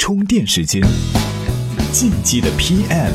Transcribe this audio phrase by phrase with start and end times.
[0.00, 0.80] 充电时间，
[1.92, 3.12] 进击的 PM。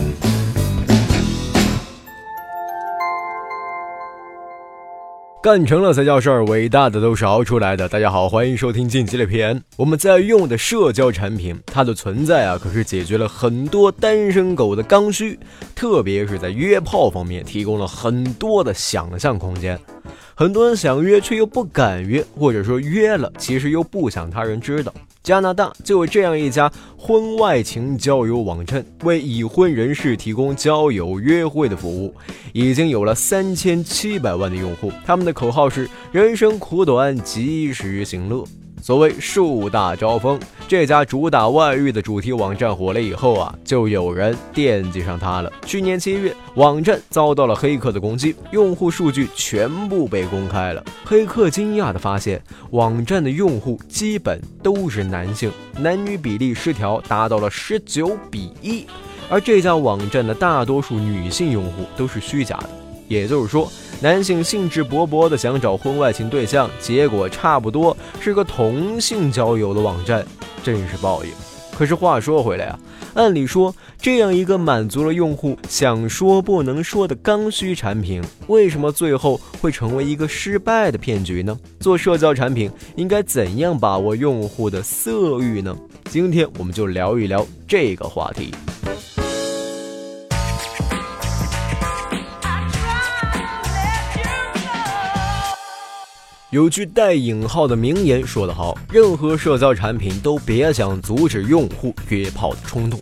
[5.42, 7.90] 干成了才叫事儿，伟大的都是熬出来的。
[7.90, 9.62] 大家好，欢迎收听进击的 PM。
[9.78, 15.40] 我们在用的社交产品，它的存在啊，可是解决了很多单身狗的刚需，
[15.74, 19.80] 特别是在约炮方面，提供了很多的想象空间。
[20.36, 24.94] 很多人想约却又不敢约，或者说约了，其实又不想他人知道。
[25.26, 32.14] 加拿大就有这样一家婚外情交友网站，为已婚人士提供交友约会的服务，
[32.54, 34.92] 已经有了三千七百万的用户。
[35.04, 38.46] 他们的口号是“人生苦短，及时行乐”。
[38.82, 45.52] 所谓树大招风，这家主打外遇的主题网站火了以后啊，就有人惦记上它了。
[45.66, 50.84] 去年七月，网站遭到了黑客的攻击，用户数据全部被公开了。
[51.04, 52.40] 黑客惊讶地发现，
[52.72, 58.86] 网站的用户基本都是男性，男女比例失调达到了十九比一，
[59.30, 62.70] 而这家网站的大多数女性用户都是虚假的，
[63.08, 63.72] 也就是说。
[64.02, 70.26] 男性兴致勃勃地想找婚外情对象，结果差不多是个同性交友的网站，
[70.64, 71.32] 真是报应。
[71.78, 72.80] 可是话说回来啊，
[73.16, 81.58] 按理说这样一个满足了用户想说不能说的刚需产品，为什么最后会成为一个失败的骗局呢？
[81.80, 85.76] 做社交产品应该怎样把握用户的色欲呢？
[86.10, 88.54] 今天我们就聊一聊这个话题。
[96.52, 103.02] 有句带引号的名言说得好：“任何社交产品都别想阻止用户约炮的冲动。”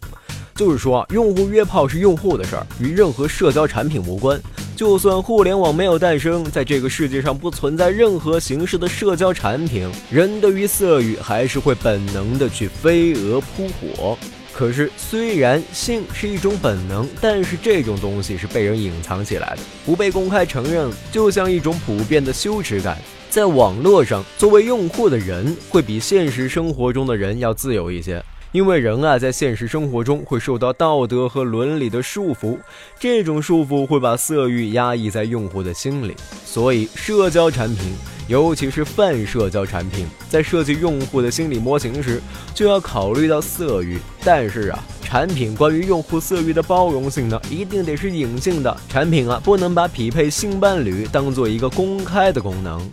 [0.56, 4.42] 就是说啊，用户约炮是用户的事儿，与任何社交产品无关。
[4.78, 14.18] 就算互联网没有诞生，在这个世界上不存在任何形式的社交产品，人对于色欲还是会本能的去飞蛾扑火。
[14.54, 22.98] 可是，虽然性是一种本能，但是这种东西是被人隐藏起来的，不被公开承认，就像一种普遍的羞耻感。
[23.32, 32.60] 在网络上，作为用户的人会比现实生活中的人要自由一些，因为人啊，在现实生活中会受到道德和伦理的束缚，
[33.00, 36.16] 这种束缚会把色欲压抑在用户的心里。
[36.46, 37.96] 所以，社交产品，
[38.28, 42.22] 尤其是泛社交产品，在设计用户的心理模型时，
[42.54, 43.98] 就要考虑到色域。
[44.24, 48.76] 但是啊，产品关于用户色域的包容性呢，一定得是隐性的。
[48.88, 52.90] 产品啊，不能把匹配性伴侣当做一个公开的功能。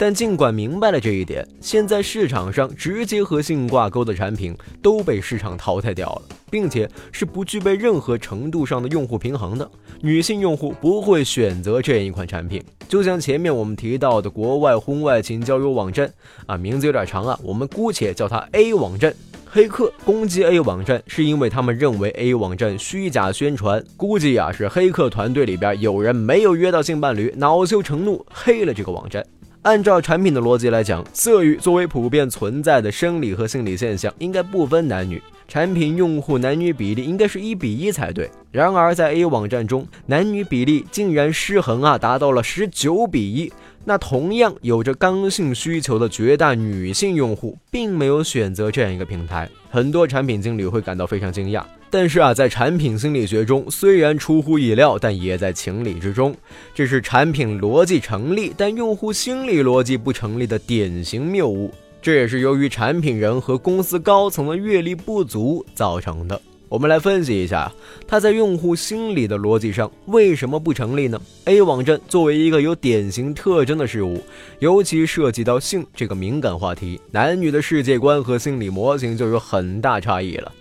[0.00, 9.68] 但尽管明白了这一点，现在市场上直接和性挂钩的产品都被市场淘汰掉了，并且是不具备任何程度上的用户平衡的。
[10.00, 16.08] 女性用户不会选择这样一款产品，就像前面我们提到的国外婚外情交友网站
[16.46, 19.12] 啊，名字有点长啊，我们姑且叫它 A 网站。
[19.50, 29.24] 黑客攻击 A 网站是因为他们认为 A 网站虚假宣传，估计啊是黑客团队里边有人没有约到性伴侣，恼羞成怒黑了这个网站。
[29.62, 38.30] 按照产品的逻辑来讲，色欲作为普遍存在的生理和心理现象，应该不分男女，产品用户男女比例应该是一比一才对。
[38.52, 43.50] 然而在 A 网站中，男女比例竟然失衡啊，达到了十九比一。
[43.84, 51.64] 那同样有着刚性需求的绝大女性用户，并没有选择这样一个平台，很多产品经理会感到非常惊讶。
[51.88, 56.36] 但是啊，在产品心理学中，虽然出乎意料，但也在情理之中。
[56.74, 61.72] 这是产品逻辑成立，但用户心理逻辑不成立的典型谬误。
[62.00, 66.40] 这也是由于产品人和公司高层的阅历不足造成的。
[66.68, 67.72] 我们来分析一下，
[68.06, 74.22] 它在用户心理的逻辑上为什么不成立呢？A 网站作为一个有典型特征的事物，
[74.58, 80.52] 尤其涉及到性这个敏感话题，男女的世界观和心理模型就有很大差异了。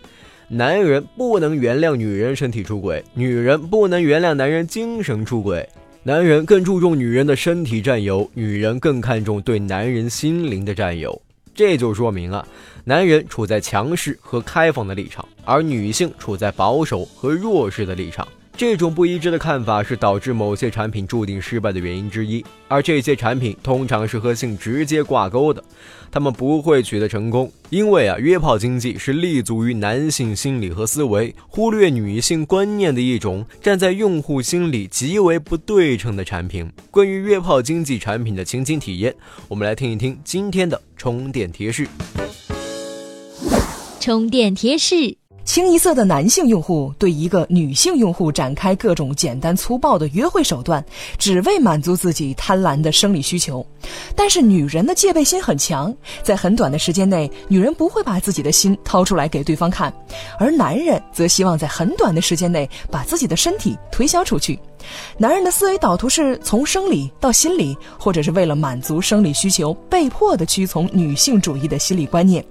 [0.48, 5.68] 男人不能原谅女人身体出轨，女人不能原谅男人精神出轨。
[6.04, 11.22] 男人更注重女人的身体占有，女人更看重对男人心灵的占有。
[11.58, 12.48] 这就说明啊，
[12.84, 18.28] 男人处在强势和开放的立场，而女性处在保守和弱势的立场。
[18.56, 25.64] 这种不一致的看法是导致某些产品注定失败的原因之一，而这些产品通常是和性直接挂钩的，
[26.12, 36.72] 他们不会取得成功，因为啊，约炮经济是立足于男性心理和思维，忽略女性观念的一种站在用户心理极为不对称的产品。
[36.90, 39.16] 关于约炮经济产品的情景体验，
[39.48, 41.88] 我们来听一听今天的充电贴士。
[44.00, 45.16] 充电贴士。
[45.46, 50.84] 清一色的男性用户对一个女性用户展开各种简单粗暴的约会手段，
[51.18, 53.66] 只为满足自己贪婪的生理需求。
[54.14, 59.92] 但是女人的戒备心很强，在很短的时间内，女人不会把自己的心掏出来给对方看，
[60.38, 64.60] 而男人则希望在很短的时间内把自己的身体推销出去。
[65.18, 72.42] 男人的思维导图是从生理到心理，或者是为了满足生理需求，被迫的屈从女性主义的心理观念；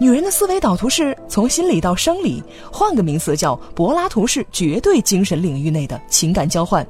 [0.00, 2.42] 女人的思维导图是从心理到生理，
[2.72, 6.86] 换个名词叫柏拉图式绝对精神领域内的情感交换。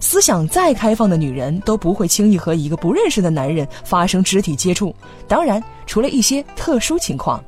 [0.00, 4.94] 思想再开放的女人都不会轻易和一个不认识的男人发生肢体接触，
[5.26, 7.42] 当然，除了一些特殊情况。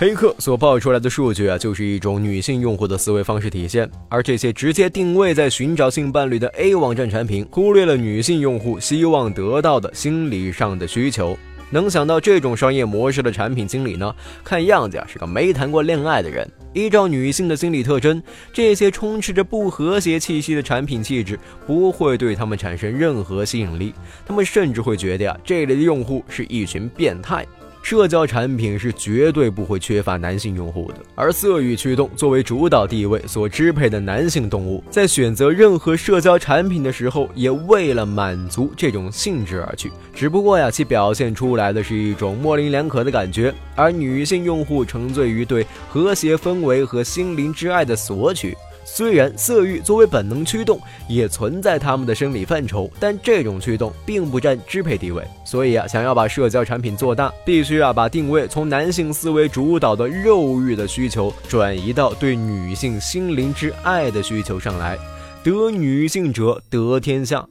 [0.00, 3.86] 黑客所爆出来的数据啊，就是一种女性用户的思维方式体现。
[4.08, 11.36] 而这些直接定位在寻找性伴侣的 A 网站产品，忽略了女性用户希望得到的心理上的需求。
[11.68, 14.10] 能想到这种商业模式的产品经理呢？
[14.42, 16.50] 看样子啊，是个没谈过恋爱的人。
[16.72, 18.22] 依照女性的心理特征，
[18.54, 23.92] 这些充斥着不和谐气息的产品气质不会对他们产生任何吸引力。
[24.24, 27.46] 他们甚至会觉得呀，这类的用户是一群变态。
[27.82, 39.90] 社交产品是绝对不会缺乏男性用户的，而色欲驱动作为主导地位所支配的男性动物，在选择任何社交产品的时候，也为了满足这种性质而去。
[40.14, 48.56] 只不过呀，其表现出来的是一种模棱两可的感觉，而女性用户沉醉于对和谐氛围和心灵之爱的索取。
[48.84, 55.22] 虽然色欲作为本能驱动也存在他们的生理范畴，但这种驱动并不占支配地位。
[55.44, 64.98] 所以啊，想要把社交产品做大，必须啊把定位从男性思维主导的肉欲的需求转移到对女性心灵之爱的需求上来。
[65.42, 67.46] 得女性者得天下。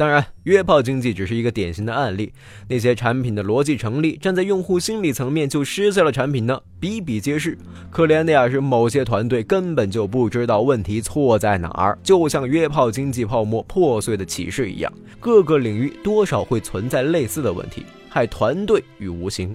[0.00, 2.32] 当然，约炮经济只是一个典型的案例。
[2.66, 7.58] 那些产品的逻辑成立，站在用户心理层面就失效的产品呢，比比皆是。
[7.90, 19.54] 可怜的呀，是某些团队根本就不知道问题错在哪儿，就像约炮经济泡沫破碎的启示一样，各个领域多少会存在类似的问题，害团队与无形。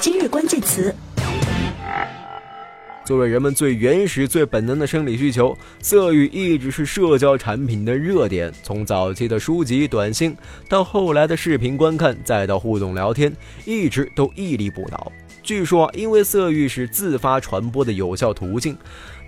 [0.00, 0.94] 今日关键词。
[3.08, 8.52] 作为人们最原始、最本能的生理需求，色欲一直是社交产品的热点。
[8.62, 10.36] 从早期的书籍、短信，
[10.68, 13.34] 到后来的视频观看，再到互动聊天，
[13.64, 15.10] 一直都屹立不倒。
[15.42, 18.76] 据说，因为色欲是自发传播的有效途径。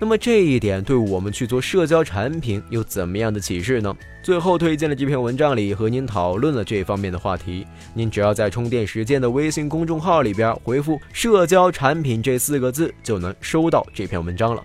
[0.03, 3.95] 那么这一点对我们去做社交产品有怎么样的启示呢？
[4.23, 7.67] 最后推荐的这篇文章里和您讨论了这方面的话题。
[7.93, 14.63] 您只要在充电时间的微信公众号里边回复“社交产品”这四个字，就能收到这篇文章了。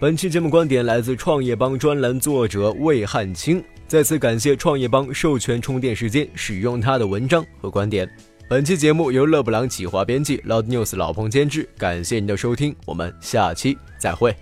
[0.00, 8.08] 本期节目观点来自创业邦专栏作者魏汉卿，再次感谢创业邦授权充电时间使用他的文章和观点。
[8.48, 11.68] 本期节目由勒布朗企划编辑，Loud News 老彭监制。
[11.76, 14.34] 感谢您的收听，我们下期再会。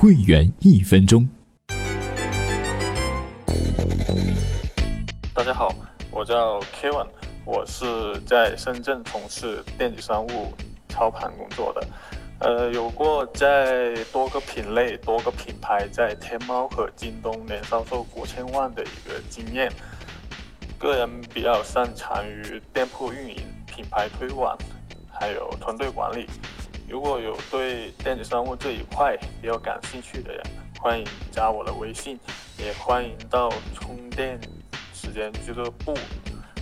[0.00, 1.28] 会员一分钟。
[5.34, 5.74] 大家好，
[6.12, 7.08] 我叫 Kevin，
[7.44, 7.84] 我是
[8.20, 10.54] 在深圳从事电子商务
[10.88, 11.88] 操盘工作的，
[12.38, 19.68] 呃，有过在多个品类、多个品牌在天猫和京东年销售过千万的一个经验。
[20.78, 24.56] 个人比较擅长于店铺运营、品牌推广，
[25.10, 26.28] 还有团队管理。
[26.90, 30.42] 如果有对电子商务这一块比较感兴趣的人，
[30.80, 32.18] 欢迎加我的微信，
[32.58, 34.40] 也欢迎到充电
[34.94, 35.92] 时间俱乐部，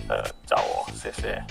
[0.09, 1.41] 呃，找我，谢谢。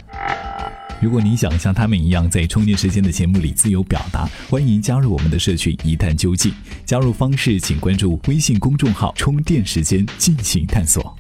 [1.01, 6.55] 如果你想像他们一样在充电时间的节目里自由表达，欢迎加入我们的社群一探究竟。
[6.85, 11.17] 加入方式请关注微信公众号“充电时间”进行探索。